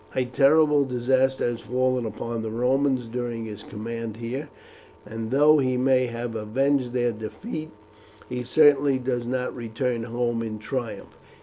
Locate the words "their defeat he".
6.93-8.41